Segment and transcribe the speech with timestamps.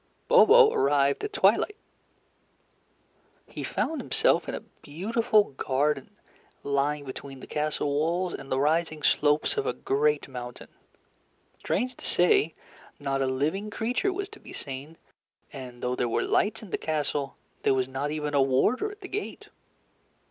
[0.27, 1.75] Bobo arrived at twilight.
[3.45, 6.17] He found himself in a beautiful garden,
[6.63, 10.69] lying between the castle walls and the rising slopes of a great mountain.
[11.59, 12.55] Strange to say,
[12.99, 14.97] not a living creature was to be seen,
[15.53, 19.01] and though there were lights in the castle, there was not even a warder at
[19.01, 19.49] the gate.